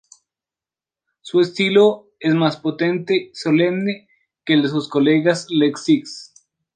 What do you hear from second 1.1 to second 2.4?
Su estilo es